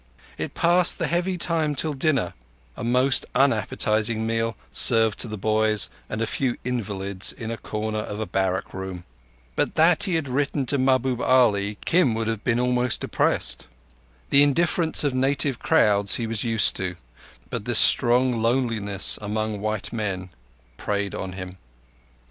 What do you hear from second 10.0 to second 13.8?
he had written to Mahbub Ali, Kim would have been almost depressed.